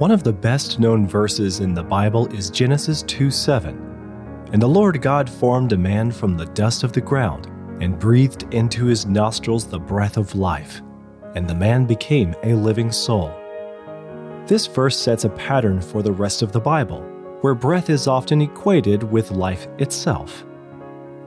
[0.00, 4.48] One of the best known verses in the Bible is Genesis 2 7.
[4.50, 7.48] And the Lord God formed a man from the dust of the ground
[7.82, 10.80] and breathed into his nostrils the breath of life,
[11.34, 13.30] and the man became a living soul.
[14.46, 17.02] This verse sets a pattern for the rest of the Bible,
[17.42, 20.46] where breath is often equated with life itself.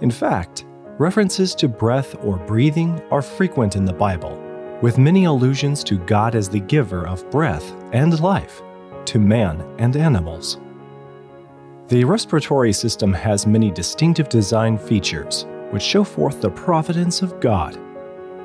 [0.00, 0.64] In fact,
[0.96, 4.41] references to breath or breathing are frequent in the Bible
[4.82, 8.60] with many allusions to God as the giver of breath and life
[9.06, 10.58] to man and animals.
[11.88, 17.78] The respiratory system has many distinctive design features which show forth the providence of God.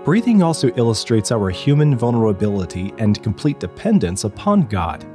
[0.05, 5.05] Breathing also illustrates our human vulnerability and complete dependence upon God.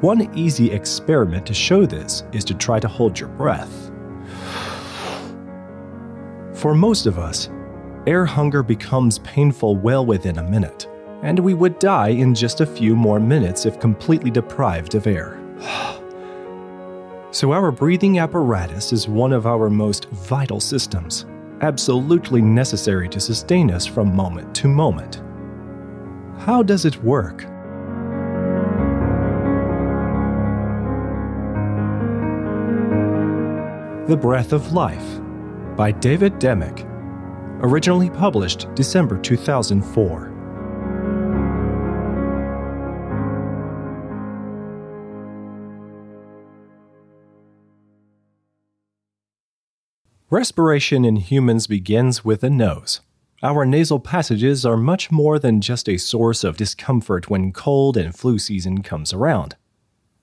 [0.00, 3.90] One easy experiment to show this is to try to hold your breath.
[6.54, 7.50] For most of us,
[8.06, 10.88] air hunger becomes painful well within a minute,
[11.22, 15.38] and we would die in just a few more minutes if completely deprived of air.
[17.30, 21.26] so, our breathing apparatus is one of our most vital systems,
[21.60, 25.22] absolutely necessary to sustain us from moment to moment.
[26.38, 27.42] How does it work?
[34.08, 35.20] The Breath of Life
[35.76, 36.89] by David Demick
[37.62, 40.30] originally published December 2004.
[50.30, 53.00] Respiration in humans begins with the nose.
[53.42, 58.14] Our nasal passages are much more than just a source of discomfort when cold and
[58.14, 59.56] flu season comes around.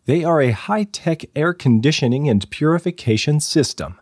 [0.05, 3.99] They are a high tech air conditioning and purification system.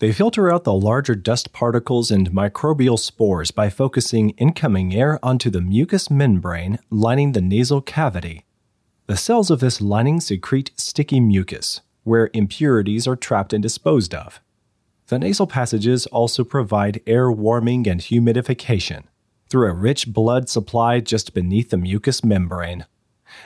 [0.00, 5.50] They filter out the larger dust particles and microbial spores by focusing incoming air onto
[5.50, 8.44] the mucous membrane lining the nasal cavity.
[9.06, 14.40] The cells of this lining secrete sticky mucus, where impurities are trapped and disposed of.
[15.08, 19.04] The nasal passages also provide air warming and humidification
[19.48, 22.86] through a rich blood supply just beneath the mucous membrane.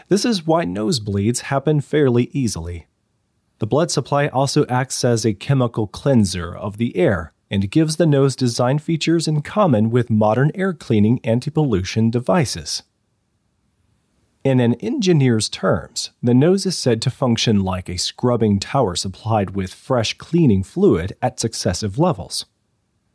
[0.08, 2.88] This is why nosebleeds happen fairly easily.
[3.62, 8.06] The blood supply also acts as a chemical cleanser of the air and gives the
[8.06, 12.82] nose design features in common with modern air cleaning anti pollution devices.
[14.42, 19.50] In an engineer's terms, the nose is said to function like a scrubbing tower supplied
[19.50, 22.46] with fresh cleaning fluid at successive levels.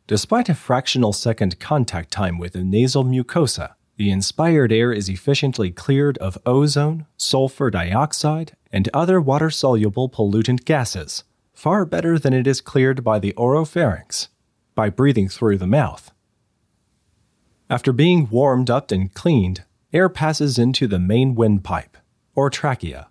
[0.06, 5.72] Despite a fractional second contact time with the nasal mucosa, the inspired air is efficiently
[5.72, 12.46] cleared of ozone, sulfur dioxide, and other water soluble pollutant gases, far better than it
[12.46, 14.28] is cleared by the oropharynx,
[14.74, 16.10] by breathing through the mouth.
[17.70, 21.96] After being warmed up and cleaned, air passes into the main windpipe,
[22.34, 23.08] or trachea.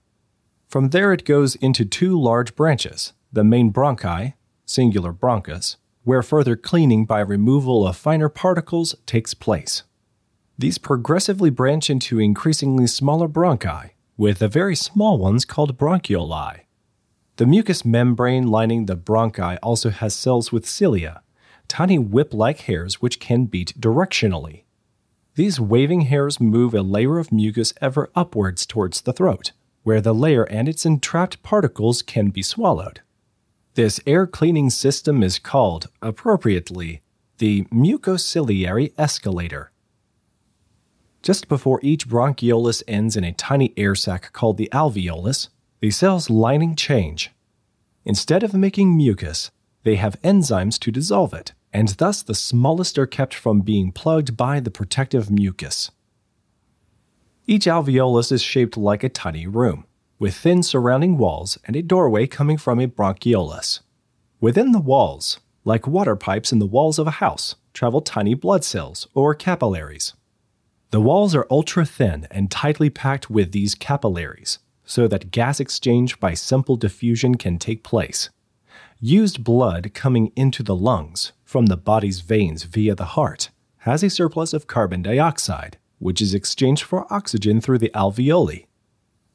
[0.67, 4.33] From there, it goes into two large branches the main bronchi,
[4.65, 9.83] singular bronchus, where further cleaning by removal of finer particles takes place.
[10.57, 16.61] These progressively branch into increasingly smaller bronchi, with the very small ones called bronchioli.
[17.37, 21.21] The mucous membrane lining the bronchi also has cells with cilia,
[21.67, 24.63] tiny whip like hairs which can beat directionally.
[25.35, 29.51] These waving hairs move a layer of mucus ever upwards towards the throat,
[29.83, 33.01] where the layer and its entrapped particles can be swallowed.
[33.75, 37.03] This air cleaning system is called, appropriately,
[37.37, 39.71] the mucociliary escalator.
[41.27, 45.49] Just before each bronchioles ends in a tiny air sac called the alveolus,
[45.81, 47.31] the cell's lining change.
[48.05, 49.51] Instead of making mucus,
[49.83, 54.37] they have enzymes to dissolve it, and thus the smallest are kept from being plugged
[54.37, 55.91] by the protective mucus.
[57.45, 59.85] Each alveolus is shaped like a tiny room,
[60.19, 63.81] with thin surrounding walls and a doorway coming from a bronchiolus.
[64.39, 68.63] Within the walls, like water pipes in the walls of a house, travel tiny blood
[68.63, 70.13] cells, or capillaries.
[70.89, 76.17] The walls are ultra thin and tightly packed with these capillaries, so that gas exchange
[76.21, 78.29] by simple diffusion can take place.
[79.01, 83.49] Used blood coming into the lungs from the body's veins via the heart
[83.79, 88.65] has a surplus of carbon dioxide, which is exchanged for oxygen through the alveoli.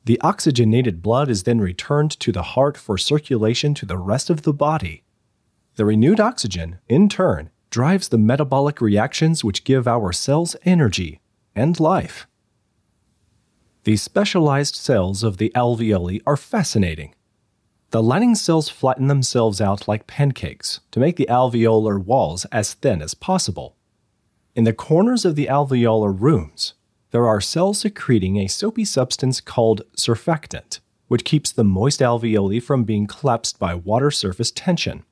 [0.07, 4.43] The oxygenated blood is then returned to the heart for circulation to the rest of
[4.43, 5.05] the body.
[5.77, 11.21] The renewed oxygen, in turn, drives the metabolic reactions which give our cells energy
[11.55, 12.27] and life.
[13.85, 17.15] These specialized cells of the alveoli are fascinating.
[17.91, 23.03] The lining cells flatten themselves out like pancakes to make the alveolar walls as thin
[23.03, 23.77] as possible.
[24.55, 26.75] In the corners of the alveolar rooms,
[27.11, 32.85] there are cells secreting a soapy substance called surfactant, which keeps the moist alveoli from
[32.85, 35.05] being collapsed by water surface tension.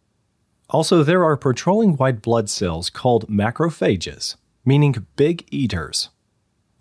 [0.70, 6.08] Also, there are patrolling white blood cells called macrophages, meaning big eaters.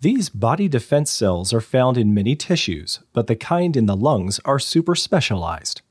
[0.02, 4.40] These body defense cells are found in many tissues, but the kind in the lungs
[4.46, 5.82] are super specialized.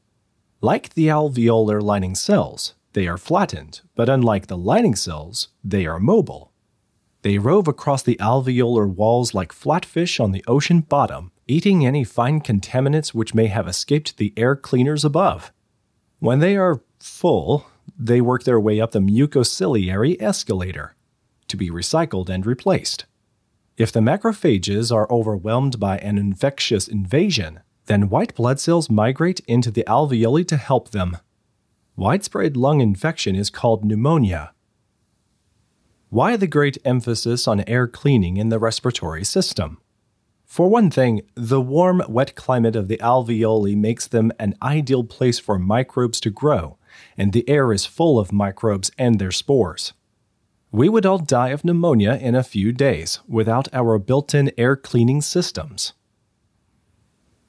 [0.61, 5.99] Like the alveolar lining cells, they are flattened, but unlike the lining cells, they are
[5.99, 6.51] mobile.
[7.21, 12.41] They rove across the alveolar walls like flatfish on the ocean bottom, eating any fine
[12.41, 15.51] contaminants which may have escaped the air cleaners above.
[16.17, 20.95] When they are full, they work their way up the mucociliary escalator
[21.47, 23.05] to be recycled and replaced.
[23.79, 29.71] If the macrophages are overwhelmed by an infectious invasion, then white blood cells migrate into
[29.71, 31.17] the alveoli to help them.
[31.95, 34.51] Widespread lung infection is called pneumonia.
[36.09, 39.77] Why the great emphasis on air cleaning in the respiratory system?
[40.43, 45.39] For one thing, the warm, wet climate of the alveoli makes them an ideal place
[45.39, 46.77] for microbes to grow,
[47.17, 49.93] and the air is full of microbes and their spores.
[50.71, 54.75] We would all die of pneumonia in a few days without our built in air
[54.75, 55.93] cleaning systems.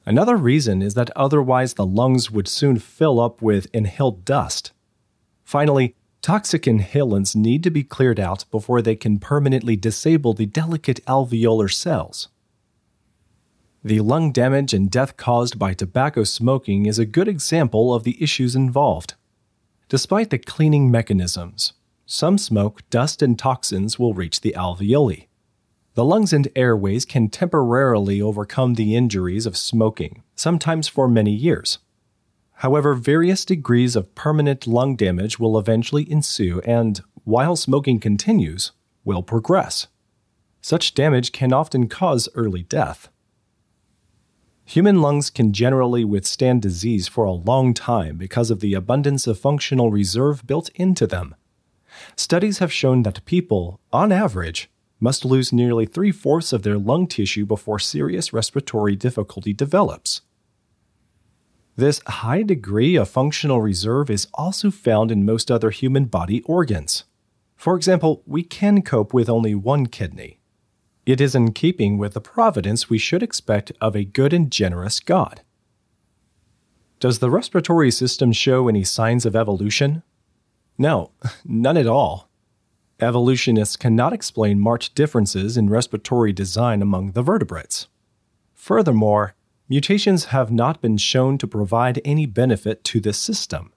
[0.06, 4.72] Another reason is that otherwise the lungs would soon fill up with inhaled dust.
[5.44, 11.05] Finally, toxic inhalants need to be cleared out before they can permanently disable the delicate
[11.06, 12.28] alveolar cells.
[13.84, 18.22] The lung damage and death caused by tobacco smoking is a good example of the
[18.22, 19.14] issues involved.
[19.88, 21.75] Despite the cleaning mechanisms,
[22.12, 25.29] some smoke, dust, and toxins will reach the alveoli.
[25.95, 31.79] The lungs and airways can temporarily overcome the injuries of smoking, sometimes for many years.
[32.55, 38.73] However, various degrees of permanent lung damage will eventually ensue and, while smoking continues,
[39.05, 39.87] will progress.
[40.61, 43.09] Such damage can often cause early death.
[44.65, 49.39] Human lungs can generally withstand disease for a long time because of the abundance of
[49.39, 51.37] functional reserve built into them.
[52.17, 57.06] Studies have shown that people, on average, must lose nearly three fourths of their lung
[57.06, 60.20] tissue before serious respiratory difficulty develops.
[61.76, 67.05] This high degree of functional reserve is also found in most other human body organs.
[67.56, 70.41] For example, we can cope with only one kidney,
[71.06, 75.00] it is in keeping with the providence we should expect of a good and generous
[75.00, 75.41] God.
[77.00, 80.03] Does the respiratory system show any signs of evolution?
[80.81, 81.11] No,
[81.44, 82.31] none at all.
[83.00, 87.88] Evolutionists cannot explain marked differences in respiratory design among the vertebrates.
[88.55, 89.35] Furthermore,
[89.69, 93.75] mutations have not been shown to provide any benefit to this system.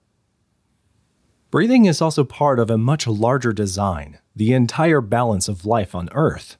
[1.51, 6.07] Breathing is also part of a much larger design, the entire balance of life on
[6.13, 6.55] Earth.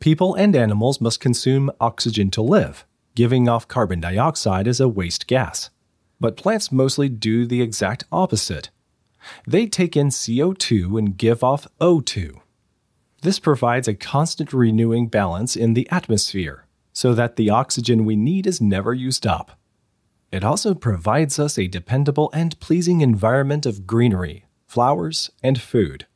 [0.00, 5.26] People and animals must consume oxygen to live, giving off carbon dioxide as a waste
[5.26, 5.68] gas.
[6.18, 8.70] But plants mostly do the exact opposite.
[9.46, 12.40] They take in CO2 and give off O2.
[13.22, 18.46] This provides a constant renewing balance in the atmosphere, so that the oxygen we need
[18.46, 19.58] is never used up.
[20.30, 26.06] It also provides us a dependable and pleasing environment of greenery, flowers, and food.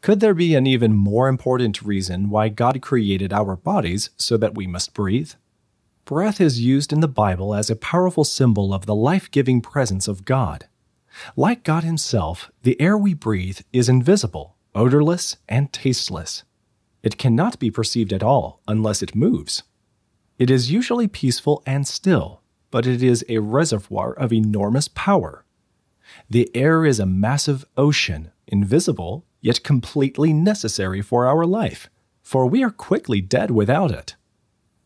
[0.00, 4.54] Could there be an even more important reason why God created our bodies so that
[4.54, 5.32] we must breathe?
[6.04, 10.06] Breath is used in the Bible as a powerful symbol of the life giving presence
[10.06, 10.66] of God.
[11.36, 16.44] Like God Himself, the air we breathe is invisible, odorless, and tasteless.
[17.02, 19.62] It cannot be perceived at all unless it moves.
[20.38, 25.44] It is usually peaceful and still, but it is a reservoir of enormous power.
[26.28, 31.90] The air is a massive ocean, invisible yet completely necessary for our life,
[32.22, 34.16] for we are quickly dead without it.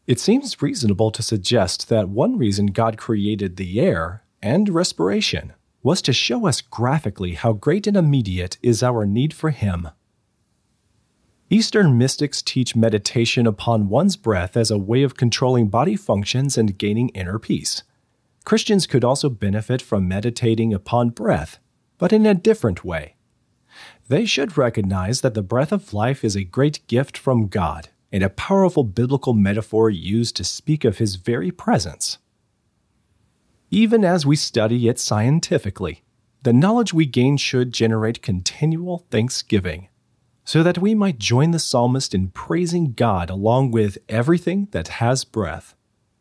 [0.06, 6.02] It seems reasonable to suggest that one reason God created the air and respiration was
[6.02, 9.88] to show us graphically how great and immediate is our need for Him.
[11.50, 16.76] Eastern mystics teach meditation upon one's breath as a way of controlling body functions and
[16.76, 17.82] gaining inner peace.
[18.44, 21.58] Christians could also benefit from meditating upon breath,
[21.96, 23.14] but in a different way.
[24.08, 28.22] They should recognize that the breath of life is a great gift from God and
[28.22, 32.18] a powerful biblical metaphor used to speak of His very presence.
[33.70, 36.02] Even as we study it scientifically,
[36.42, 39.88] the knowledge we gain should generate continual thanksgiving,
[40.44, 45.24] so that we might join the psalmist in praising God along with everything that has
[45.24, 45.74] breath.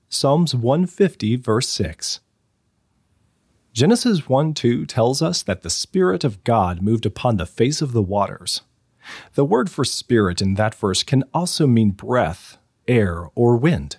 [0.09, 2.19] Psalms 150, verse 6.
[3.71, 7.93] Genesis 1 2 tells us that the Spirit of God moved upon the face of
[7.93, 8.61] the waters.
[9.35, 13.97] The word for spirit in that verse can also mean breath, air, or wind.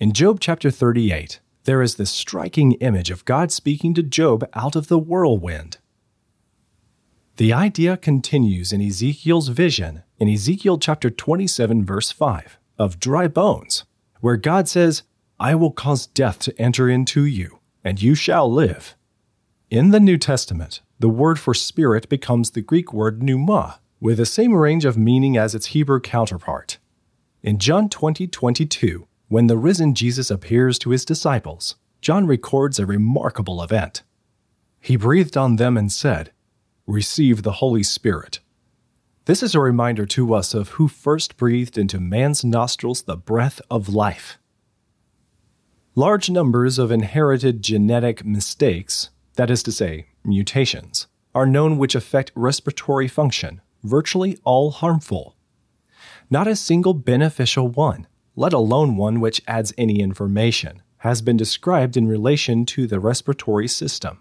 [0.00, 4.76] In Job chapter 38, there is this striking image of God speaking to Job out
[4.76, 5.78] of the whirlwind.
[7.36, 13.84] The idea continues in Ezekiel's vision in Ezekiel chapter 27, verse 5, of dry bones,
[14.20, 15.02] where God says,
[15.40, 18.94] I will cause death to enter into you, and you shall live.
[19.68, 24.26] In the New Testament, the word for spirit becomes the Greek word pneuma, with the
[24.26, 26.78] same range of meaning as its Hebrew counterpart.
[27.42, 32.86] In John 20 22, when the risen Jesus appears to his disciples, John records a
[32.86, 34.04] remarkable event.
[34.80, 36.30] He breathed on them and said,
[36.86, 38.38] Receive the Holy Spirit.
[39.24, 43.60] This is a reminder to us of who first breathed into man's nostrils the breath
[43.68, 44.38] of life.
[45.96, 52.30] Large numbers of inherited genetic mistakes, that is to say, mutations, are known which affect
[52.36, 55.34] respiratory function, virtually all harmful.
[56.30, 61.96] Not a single beneficial one, let alone one which adds any information, has been described
[61.96, 64.18] in relation to the respiratory system.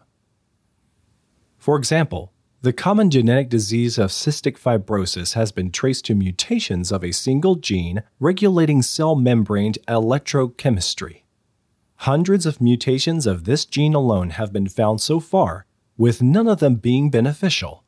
[1.58, 7.03] For example, the common genetic disease of cystic fibrosis has been traced to mutations of
[7.03, 11.24] a single gene regulating cell membrane electrochemistry.
[11.98, 15.65] Hundreds of mutations of this gene alone have been found so far,
[15.98, 17.84] with none of them being beneficial.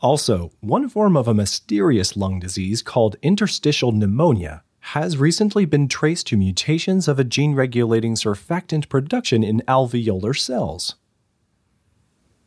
[0.00, 6.26] Also, one form of a mysterious lung disease called interstitial pneumonia has recently been traced
[6.26, 10.96] to mutations of a gene regulating surfactant production in alveolar cells.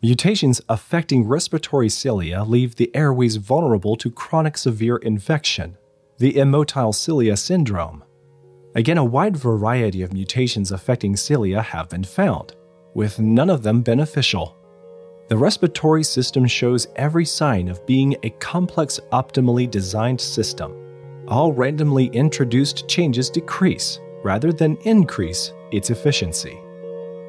[0.02, 5.78] Mutations affecting respiratory cilia leave the airways vulnerable to chronic severe infection,
[6.18, 8.04] the immotile cilia syndrome.
[8.76, 12.54] Again, a wide variety of mutations affecting cilia have been found,
[12.94, 14.58] with none of them beneficial.
[15.30, 20.85] The respiratory system shows every sign of being a complex, optimally designed system.
[21.28, 26.60] All randomly introduced changes decrease, rather than increase, its efficiency.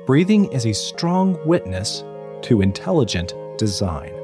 [0.04, 2.04] Breathing is a strong witness
[2.42, 4.15] to intelligent design.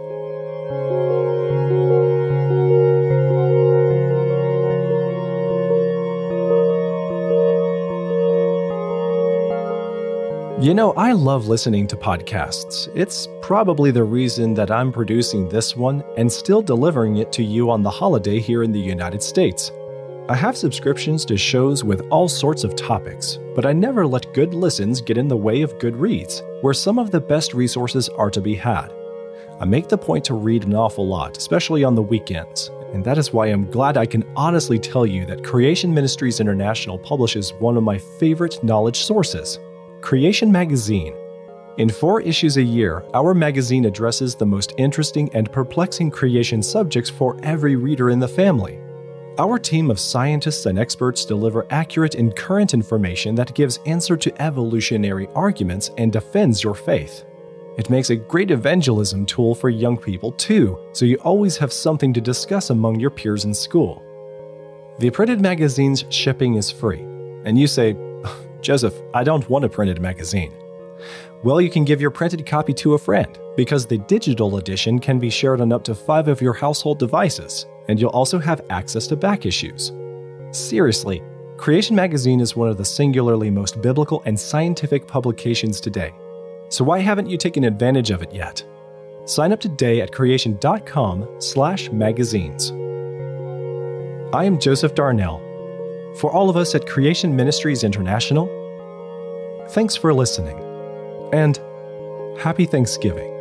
[10.62, 12.88] You know, I love listening to podcasts.
[12.94, 17.68] It's probably the reason that I'm producing this one and still delivering it to you
[17.68, 19.72] on the holiday here in the United States.
[20.28, 24.54] I have subscriptions to shows with all sorts of topics, but I never let good
[24.54, 28.30] listens get in the way of good reads, where some of the best resources are
[28.30, 28.92] to be had.
[29.58, 33.18] I make the point to read an awful lot, especially on the weekends, and that
[33.18, 37.76] is why I'm glad I can honestly tell you that Creation Ministries International publishes one
[37.76, 39.58] of my favorite knowledge sources
[40.02, 41.14] Creation Magazine.
[41.78, 47.08] In four issues a year, our magazine addresses the most interesting and perplexing creation subjects
[47.08, 48.80] for every reader in the family.
[49.38, 54.42] Our team of scientists and experts deliver accurate and current information that gives answer to
[54.42, 57.24] evolutionary arguments and defends your faith.
[57.78, 62.12] It makes a great evangelism tool for young people, too, so you always have something
[62.12, 64.02] to discuss among your peers in school.
[64.98, 67.00] The printed magazine's shipping is free,
[67.44, 67.96] and you say,
[68.62, 70.54] Joseph, I don't want a printed magazine.
[71.42, 75.18] Well, you can give your printed copy to a friend, because the digital edition can
[75.18, 79.08] be shared on up to five of your household devices, and you'll also have access
[79.08, 79.90] to back issues.
[80.52, 81.20] Seriously,
[81.56, 86.14] Creation Magazine is one of the singularly most biblical and scientific publications today.
[86.68, 88.64] So why haven't you taken advantage of it yet?
[89.24, 92.72] Sign up today at creation.com/magazines.
[94.32, 95.40] I am Joseph Darnell
[96.16, 98.46] for all of us at Creation Ministries International,
[99.70, 100.58] thanks for listening
[101.32, 101.60] and
[102.38, 103.31] happy Thanksgiving.